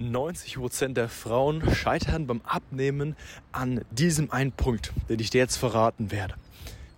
[0.00, 3.16] 90% der Frauen scheitern beim Abnehmen
[3.50, 6.34] an diesem einen Punkt, den ich dir jetzt verraten werde.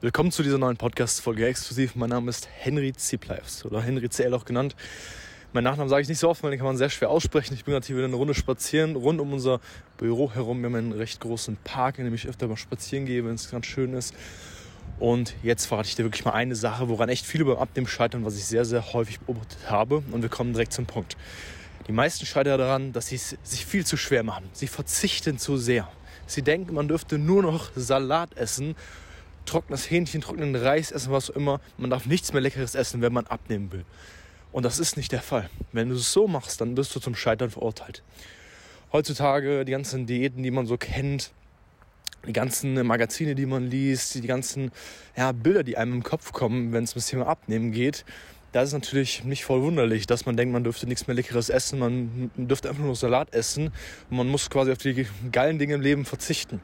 [0.03, 1.95] Willkommen zu dieser neuen Podcast-Folge exklusiv.
[1.95, 4.77] Mein Name ist Henry Zipleifs oder Henry CL auch genannt.
[5.55, 7.55] Mein Nachnamen sage ich nicht so oft, weil den kann man sehr schwer aussprechen.
[7.55, 9.61] Ich bin gerade hier wieder eine Runde spazieren, rund um unser
[9.97, 10.61] Büro herum.
[10.61, 13.51] Wir haben einen recht großen Park, in dem ich öfter mal spazieren gehe, wenn es
[13.51, 14.15] ganz schön ist.
[14.99, 18.27] Und jetzt verrate ich dir wirklich mal eine Sache, woran echt viele beim Abnehmen scheitern,
[18.27, 20.03] was ich sehr, sehr häufig beobachtet habe.
[20.13, 21.17] Und wir kommen direkt zum Punkt.
[21.87, 24.49] Die meisten scheitern daran, dass sie es sich viel zu schwer machen.
[24.53, 25.91] Sie verzichten zu sehr.
[26.27, 28.77] Sie denken, man dürfte nur noch Salat essen,
[29.47, 31.61] trockenes Hähnchen, trockenen Reis essen, was auch immer.
[31.79, 33.85] Man darf nichts mehr Leckeres essen, wenn man abnehmen will.
[34.53, 35.49] Und das ist nicht der Fall.
[35.73, 38.03] Wenn du es so machst, dann bist du zum Scheitern verurteilt.
[38.93, 41.33] Heutzutage die ganzen Diäten, die man so kennt,
[42.27, 44.73] die ganzen Magazine, die man liest, die ganzen
[45.17, 48.05] ja, Bilder, die einem im Kopf kommen, wenn es um das Thema Abnehmen geht,
[48.53, 51.79] da ist natürlich nicht voll wunderlich, dass man denkt, man dürfte nichts mehr Leckeres essen,
[51.79, 53.73] man dürfte einfach nur Salat essen
[54.11, 56.61] und man muss quasi auf die geilen Dinge im Leben verzichten.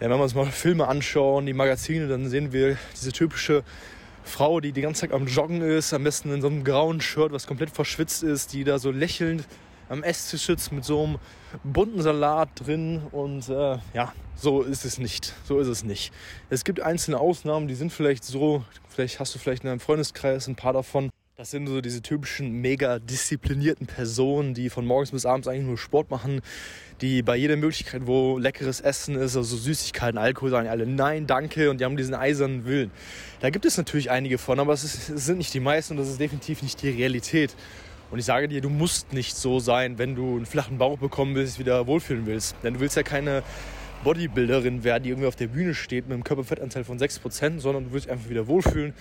[0.00, 3.64] Denn wenn wir uns mal Filme anschauen, die Magazine, dann sehen wir diese typische
[4.22, 7.32] Frau, die die ganze Zeit am Joggen ist, am besten in so einem grauen Shirt,
[7.32, 9.48] was komplett verschwitzt ist, die da so lächelnd
[9.88, 11.18] am Esstisch sitzt mit so einem
[11.64, 15.34] bunten Salat drin und äh, ja, so ist es nicht.
[15.44, 16.12] So ist es nicht.
[16.50, 20.46] Es gibt einzelne Ausnahmen, die sind vielleicht so, vielleicht hast du vielleicht in deinem Freundeskreis
[20.46, 21.10] ein paar davon.
[21.36, 25.78] Das sind so diese typischen mega disziplinierten Personen, die von morgens bis abends eigentlich nur
[25.78, 26.40] Sport machen,
[27.00, 31.70] die bei jeder Möglichkeit, wo leckeres Essen ist, also Süßigkeiten, Alkohol, sagen alle nein, danke
[31.70, 32.90] und die haben diesen eisernen Willen.
[33.38, 35.98] Da gibt es natürlich einige von, aber es, ist, es sind nicht die meisten und
[35.98, 37.54] das ist definitiv nicht die Realität.
[38.10, 41.34] Und ich sage dir, du musst nicht so sein, wenn du einen flachen Bauch bekommen
[41.34, 42.56] willst, wieder wohlfühlen willst.
[42.62, 43.42] Denn du willst ja keine
[44.04, 47.92] Bodybuilderin werden, die irgendwie auf der Bühne steht mit einem Körperfettanteil von 6%, sondern du
[47.92, 48.94] willst einfach wieder wohlfühlen,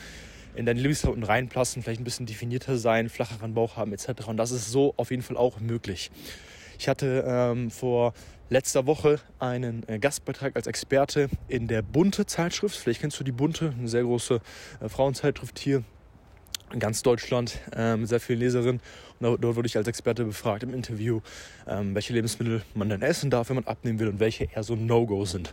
[0.55, 4.27] in deine Lebensklamotten reinplassen, vielleicht ein bisschen definierter sein, flacheren Bauch haben etc.
[4.27, 6.09] Und das ist so auf jeden Fall auch möglich.
[6.79, 8.13] Ich hatte ähm, vor
[8.49, 12.75] letzter Woche einen äh, Gastbeitrag als Experte in der Bunte Zeitschrift.
[12.75, 14.41] Vielleicht kennst du die Bunte, eine sehr große
[14.79, 15.83] äh, Frauenzeitschrift hier
[16.71, 18.81] in ganz Deutschland äh, mit sehr vielen Leserinnen.
[19.19, 21.21] Und dort wurde ich als Experte befragt im Interview,
[21.67, 24.75] ähm, welche Lebensmittel man denn essen darf, wenn man abnehmen will und welche eher so
[24.75, 25.51] No-Go sind.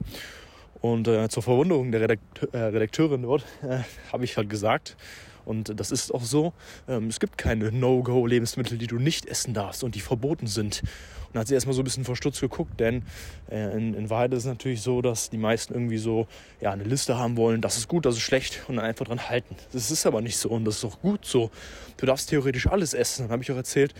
[0.80, 3.78] Und äh, zur Verwunderung der Redakteur, äh, Redakteurin dort äh,
[4.12, 4.97] habe ich halt gesagt,
[5.44, 6.53] und das ist auch so.
[6.88, 10.82] Ähm, es gibt keine No-Go-Lebensmittel, die du nicht essen darfst und die verboten sind.
[10.82, 13.03] Und dann hat sie erstmal so ein bisschen verstutzt geguckt, denn
[13.50, 16.27] äh, in, in Wahrheit ist es natürlich so, dass die meisten irgendwie so
[16.60, 19.28] ja, eine Liste haben wollen, das ist gut, das ist schlecht und dann einfach dran
[19.28, 19.56] halten.
[19.72, 21.50] Das ist aber nicht so und das ist auch gut so.
[21.97, 23.25] Du darfst theoretisch alles essen.
[23.25, 23.94] Dann habe ich auch erzählt,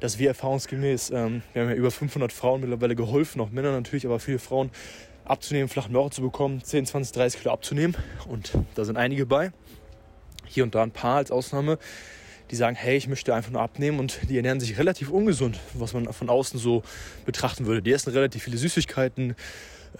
[0.00, 4.06] dass wir erfahrungsgemäß, ähm, wir haben ja über 500 Frauen mittlerweile geholfen, auch Männer natürlich,
[4.06, 4.70] aber viele Frauen
[5.24, 7.96] abzunehmen, flachen Bauch zu bekommen, 10, 20, 30 Kilo abzunehmen.
[8.28, 9.52] Und da sind einige bei
[10.46, 11.78] hier und da ein paar als Ausnahme,
[12.50, 15.92] die sagen, hey, ich möchte einfach nur abnehmen und die ernähren sich relativ ungesund, was
[15.92, 16.82] man von außen so
[17.26, 17.82] betrachten würde.
[17.82, 19.34] Die essen relativ viele Süßigkeiten,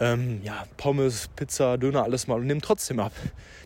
[0.01, 3.13] ähm, ja, Pommes, Pizza, Döner, alles mal und nehmen trotzdem ab.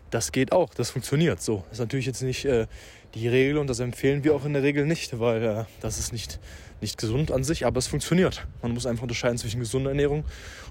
[0.09, 1.63] Das geht auch, das funktioniert so.
[1.69, 2.67] Das ist natürlich jetzt nicht äh,
[3.15, 6.11] die Regel und das empfehlen wir auch in der Regel nicht, weil äh, das ist
[6.11, 6.39] nicht,
[6.81, 8.45] nicht gesund an sich, aber es funktioniert.
[8.61, 10.23] Man muss einfach unterscheiden zwischen gesunder Ernährung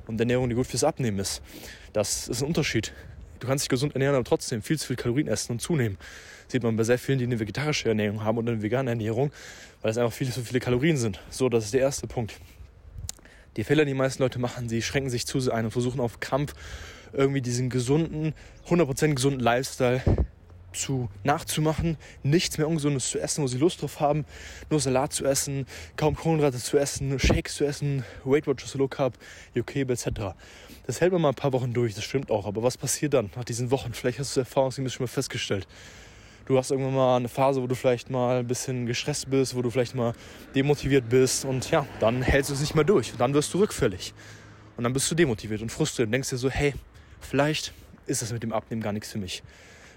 [0.07, 1.43] und Ernährung, die gut fürs Abnehmen ist.
[1.93, 2.93] Das ist ein Unterschied.
[3.43, 5.99] Du kannst dich gesund ernähren, aber trotzdem viel zu viel Kalorien essen und zunehmen.
[6.47, 9.33] Sieht man bei sehr vielen, die eine vegetarische Ernährung haben oder eine vegane Ernährung,
[9.81, 11.19] weil es einfach viel zu viele Kalorien sind.
[11.29, 12.35] So, das ist der erste Punkt.
[13.57, 15.99] Die Fehler, die die meisten Leute machen, sie schränken sich zu sehr ein und versuchen
[15.99, 16.55] auf Kampf
[17.13, 18.33] irgendwie diesen gesunden,
[18.69, 20.03] 100% gesunden Lifestyle
[20.77, 24.25] zu nachzumachen, nichts mehr Ungesundes zu essen, wo sie Lust drauf haben,
[24.71, 25.67] nur Salat zu essen,
[25.97, 29.15] kaum Kohlenhydrate zu essen, Shakes zu essen, Weight Watchers Low Carb,
[29.55, 30.35] Yokebe etc.
[30.87, 32.47] Das hält man mal ein paar Wochen durch, das stimmt auch.
[32.47, 33.93] Aber was passiert dann nach diesen Wochen?
[33.93, 35.67] Vielleicht hast du es erfahrungsgemäß schon mal festgestellt.
[36.47, 39.63] Du hast irgendwann mal eine Phase, wo du vielleicht mal ein bisschen gestresst bist, wo
[39.63, 40.13] du vielleicht mal
[40.57, 43.13] demotiviert bist und ja, dann hältst du es nicht mehr durch.
[43.13, 44.13] Und dann wirst du rückfällig.
[44.77, 46.75] Und dann bist du demotiviert und frustriert und denkst dir so, hey,
[47.21, 47.73] vielleicht
[48.07, 49.43] ist das mit dem Abnehmen gar nichts für mich.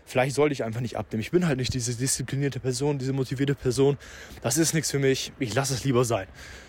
[0.05, 1.21] Vielleicht sollte ich einfach nicht abnehmen.
[1.21, 3.97] Ich bin halt nicht diese disziplinierte Person, diese motivierte Person.
[4.43, 5.33] Das ist nichts für mich.
[5.39, 6.27] Ich lasse es lieber sein.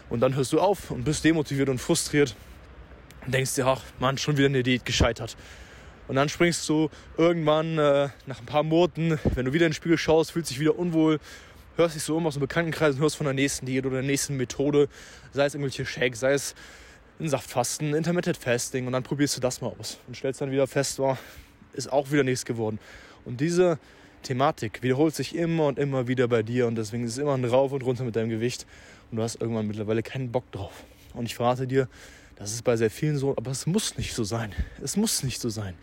[0.08, 2.34] Und dann hörst du auf und bist demotiviert und frustriert
[3.26, 5.36] und denkst dir, ach Mann, schon wieder eine Diät gescheitert.
[6.08, 6.88] Und dann springst du
[7.18, 10.60] irgendwann äh, nach ein paar Monaten, wenn du wieder in den Spiegel schaust, fühlst dich
[10.60, 11.18] wieder unwohl,
[11.76, 14.04] hörst dich so um aus dem Bekanntenkreis und hörst von der nächsten Diät oder der
[14.04, 14.88] nächsten Methode,
[15.32, 16.54] sei es irgendwelche Shakes, sei es
[17.18, 20.66] ein Saftfasten, Intermittent Fasting und dann probierst du das mal aus und stellst dann wieder
[20.66, 21.16] fest, oh,
[21.72, 22.78] ist auch wieder nichts geworden.
[23.26, 23.78] Und diese
[24.22, 27.44] Thematik wiederholt sich immer und immer wieder bei dir und deswegen ist es immer ein
[27.44, 28.66] Rauf und runter mit deinem Gewicht
[29.10, 30.84] und du hast irgendwann mittlerweile keinen Bock drauf.
[31.14, 31.88] Und ich verrate dir,
[32.36, 34.52] das ist bei sehr vielen so, aber es muss nicht so sein.
[34.82, 35.74] Es muss nicht so sein.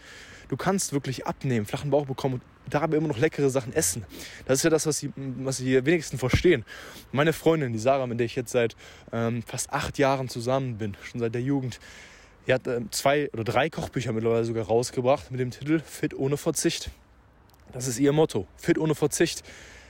[0.49, 4.05] Du kannst wirklich abnehmen, flachen Bauch bekommen und dabei immer noch leckere Sachen essen.
[4.45, 6.63] Das ist ja das, was sie, was sie wenigsten verstehen.
[7.11, 8.75] Meine Freundin, die Sarah, mit der ich jetzt seit
[9.11, 11.79] ähm, fast acht Jahren zusammen bin, schon seit der Jugend,
[12.45, 16.37] die hat äh, zwei oder drei Kochbücher mittlerweile sogar rausgebracht mit dem Titel Fit ohne
[16.37, 16.91] Verzicht.
[17.73, 18.47] Das ist ihr Motto.
[18.55, 19.43] Fit ohne Verzicht.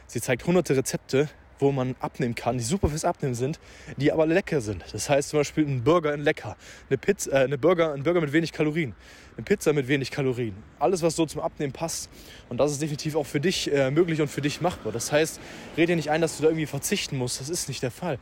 [0.08, 3.60] Sie zeigt hunderte Rezepte, wo man abnehmen kann, die super fürs Abnehmen sind,
[3.98, 4.84] die aber lecker sind.
[4.92, 6.56] Das heißt zum Beispiel ein Burger in lecker,
[6.90, 8.96] eine Pizza, äh, eine Burger, ein Burger mit wenig Kalorien,
[9.36, 10.56] eine Pizza mit wenig Kalorien.
[10.80, 12.10] Alles, was so zum Abnehmen passt.
[12.50, 14.94] Und das ist definitiv auch für dich äh, möglich und für dich machbar.
[14.94, 15.40] Das heißt,
[15.78, 17.40] red dir nicht ein, dass du da irgendwie verzichten musst.
[17.40, 18.18] Das ist nicht der Fall.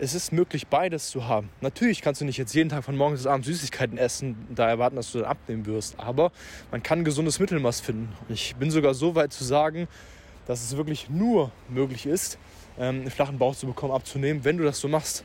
[0.00, 1.50] Es ist möglich, beides zu haben.
[1.60, 4.94] Natürlich kannst du nicht jetzt jeden Tag von morgens bis abends Süßigkeiten essen, da erwarten,
[4.94, 5.98] dass du dann abnehmen wirst.
[5.98, 6.30] Aber
[6.70, 8.12] man kann gesundes Mittelmaß finden.
[8.28, 9.88] Ich bin sogar so weit zu sagen,
[10.46, 12.38] dass es wirklich nur möglich ist,
[12.78, 15.24] ähm, einen flachen Bauch zu bekommen, abzunehmen, wenn du das so machst.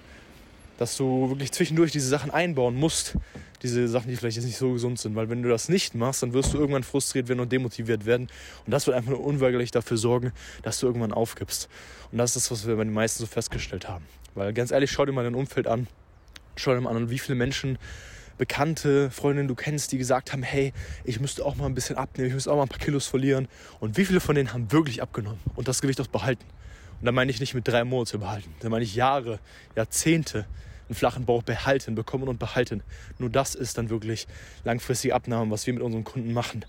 [0.80, 3.16] Dass du wirklich zwischendurch diese Sachen einbauen musst,
[3.62, 5.16] diese Sachen, die vielleicht jetzt nicht so gesund sind.
[5.16, 8.28] Weil wenn du das nicht machst, dann wirst du irgendwann frustriert werden und demotiviert werden.
[8.66, 10.32] Und das wird einfach nur unweigerlich dafür sorgen,
[10.64, 11.70] dass du irgendwann aufgibst.
[12.12, 14.04] Und das ist das, was wir bei den meisten so festgestellt haben.
[14.36, 15.88] Weil ganz ehrlich, schau dir mal dein Umfeld an.
[16.56, 17.78] Schau dir mal an, wie viele Menschen
[18.38, 22.30] Bekannte, Freundinnen du kennst, die gesagt haben, hey, ich müsste auch mal ein bisschen abnehmen,
[22.30, 23.48] ich müsste auch mal ein paar Kilos verlieren.
[23.80, 26.44] Und wie viele von denen haben wirklich abgenommen und das Gewicht auch behalten?
[27.00, 28.54] Und da meine ich nicht mit drei Monaten behalten.
[28.62, 29.40] Da meine ich Jahre,
[29.76, 30.46] Jahrzehnte
[30.88, 32.82] einen flachen Bauch behalten, bekommen und behalten.
[33.20, 34.28] Nur das ist dann wirklich
[34.64, 36.66] langfristige Abnahme, was wir mit unseren Kunden machen.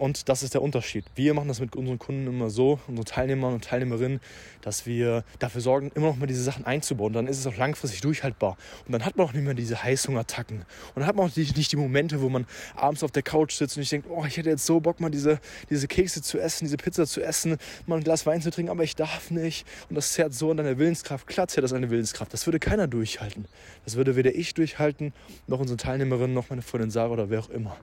[0.00, 1.04] Und das ist der Unterschied.
[1.14, 4.20] Wir machen das mit unseren Kunden immer so, unsere Teilnehmer und Teilnehmerinnen,
[4.62, 7.12] dass wir dafür sorgen, immer noch mal diese Sachen einzubauen.
[7.12, 8.56] Dann ist es auch langfristig durchhaltbar.
[8.86, 10.60] Und dann hat man auch nicht mehr diese Heißhungerattacken.
[10.60, 10.66] Und
[10.96, 13.82] dann hat man auch nicht die Momente, wo man abends auf der Couch sitzt und
[13.82, 15.38] ich denke, oh, ich hätte jetzt so Bock, mal diese,
[15.68, 18.84] diese Kekse zu essen, diese Pizza zu essen, mal ein Glas Wein zu trinken, aber
[18.84, 19.66] ich darf nicht.
[19.90, 21.26] Und das zerrt so an deiner Willenskraft.
[21.26, 22.32] Klar zerrt das eine Willenskraft.
[22.32, 23.44] Das würde keiner durchhalten.
[23.84, 25.12] Das würde weder ich durchhalten,
[25.46, 27.76] noch unsere Teilnehmerin, noch meine Freundin Sarah oder wer auch immer.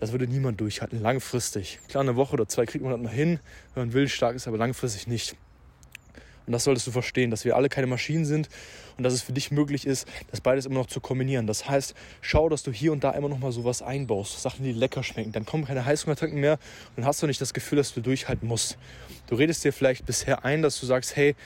[0.00, 1.80] Das würde niemand durchhalten, langfristig.
[1.88, 3.40] Klar, eine Woche oder zwei kriegt man das noch hin,
[3.74, 5.36] wenn man willensstark ist, aber langfristig nicht.
[6.46, 8.48] Und das solltest du verstehen, dass wir alle keine Maschinen sind
[8.96, 11.46] und dass es für dich möglich ist, das beides immer noch zu kombinieren.
[11.46, 14.72] Das heißt, schau, dass du hier und da immer noch mal sowas einbaust, Sachen, die
[14.72, 15.30] lecker schmecken.
[15.32, 16.58] Dann kommen keine Heißhungerattacken mehr
[16.96, 18.78] und hast du nicht das Gefühl, dass du durchhalten musst.
[19.26, 21.36] Du redest dir vielleicht bisher ein, dass du sagst, hey,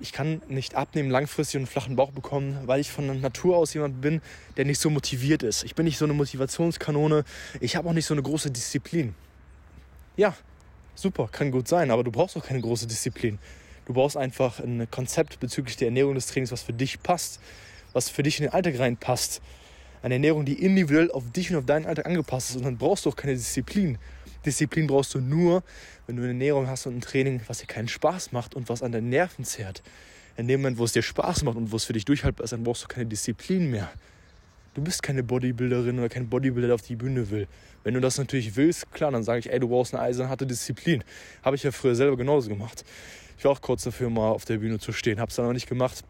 [0.00, 4.00] ich kann nicht abnehmen, langfristig einen flachen Bauch bekommen, weil ich von Natur aus jemand
[4.00, 4.20] bin,
[4.56, 5.64] der nicht so motiviert ist.
[5.64, 7.24] Ich bin nicht so eine Motivationskanone.
[7.60, 9.14] Ich habe auch nicht so eine große Disziplin.
[10.16, 10.34] Ja,
[10.94, 13.38] super, kann gut sein, aber du brauchst auch keine große Disziplin.
[13.86, 17.40] Du brauchst einfach ein Konzept bezüglich der Ernährung des Trainings, was für dich passt,
[17.92, 19.42] was für dich in den Alltag reinpasst.
[20.02, 22.56] Eine Ernährung, die individuell auf dich und auf deinen Alltag angepasst ist.
[22.56, 23.98] Und dann brauchst du auch keine Disziplin.
[24.44, 25.62] Disziplin brauchst du nur,
[26.06, 28.82] wenn du eine Ernährung hast und ein Training, was dir keinen Spaß macht und was
[28.82, 29.82] an deinen Nerven zehrt.
[30.36, 32.52] In dem Moment, wo es dir Spaß macht und wo es für dich durchhaltbar ist,
[32.52, 33.90] dann brauchst du keine Disziplin mehr.
[34.74, 37.48] Du bist keine Bodybuilderin oder kein Bodybuilder, der auf die Bühne will.
[37.82, 41.02] Wenn du das natürlich willst, klar, dann sage ich, ey, du brauchst eine eisenharte Disziplin.
[41.42, 42.84] Habe ich ja früher selber genauso gemacht.
[43.36, 45.18] Ich war auch kurz dafür, mal auf der Bühne zu stehen.
[45.18, 46.04] Habe es dann aber nicht gemacht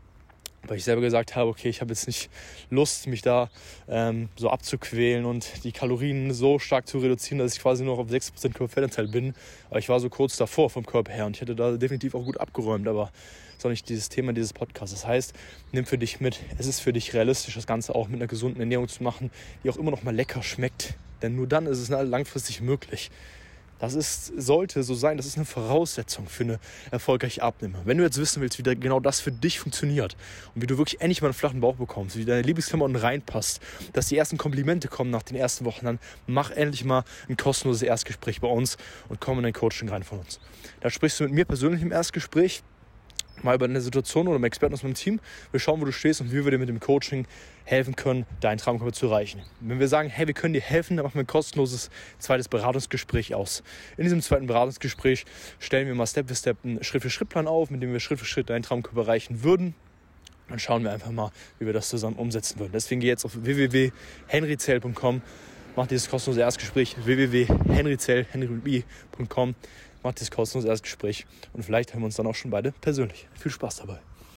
[0.66, 2.30] weil ich selber gesagt habe, okay, ich habe jetzt nicht
[2.70, 3.50] Lust, mich da
[3.88, 8.04] ähm, so abzuquälen und die Kalorien so stark zu reduzieren, dass ich quasi nur noch
[8.04, 9.34] auf 6% Körperfettanteil bin.
[9.70, 12.24] Aber ich war so kurz davor vom Körper her und ich hätte da definitiv auch
[12.24, 14.94] gut abgeräumt, aber das ist auch nicht dieses Thema dieses Podcasts.
[14.94, 15.34] Das heißt,
[15.72, 18.60] nimm für dich mit, es ist für dich realistisch, das Ganze auch mit einer gesunden
[18.60, 19.30] Ernährung zu machen,
[19.62, 20.94] die auch immer noch mal lecker schmeckt.
[21.22, 23.10] Denn nur dann ist es langfristig möglich.
[23.80, 26.60] Das ist, sollte so sein, das ist eine Voraussetzung für eine
[26.90, 27.78] erfolgreiche Abnehme.
[27.84, 30.16] Wenn du jetzt wissen willst, wie da genau das für dich funktioniert
[30.54, 33.60] und wie du wirklich endlich mal einen flachen Bauch bekommst, wie deine Lieblingsklamotten reinpasst,
[33.94, 37.82] dass die ersten Komplimente kommen nach den ersten Wochen, dann mach endlich mal ein kostenloses
[37.82, 38.76] Erstgespräch bei uns
[39.08, 40.40] und komm in ein Coaching rein von uns.
[40.80, 42.62] Da sprichst du mit mir persönlich im Erstgespräch
[43.44, 45.20] mal über eine Situation oder mit Experten aus meinem Team.
[45.50, 47.26] Wir schauen, wo du stehst und wie wir dir mit dem Coaching
[47.64, 49.42] helfen können, deinen Traumkörper zu erreichen.
[49.60, 53.34] Wenn wir sagen, hey, wir können dir helfen, dann machen wir ein kostenloses zweites Beratungsgespräch
[53.34, 53.62] aus.
[53.96, 55.24] In diesem zweiten Beratungsgespräch
[55.58, 58.50] stellen wir mal Step für Step einen Schritt-für-Schritt-Plan auf, mit dem wir Schritt für Schritt
[58.50, 59.74] deinen Traumkörper erreichen würden.
[60.48, 62.72] Dann schauen wir einfach mal, wie wir das zusammen umsetzen würden.
[62.72, 65.22] Deswegen geh jetzt auf www.henryzell.com,
[65.76, 69.54] mach dieses kostenlose Erstgespräch www.henryzell.com
[70.02, 73.28] mach dieses kostenlose Erstgespräch und vielleicht hören wir uns dann auch schon beide persönlich.
[73.34, 73.98] Viel Spaß dabei.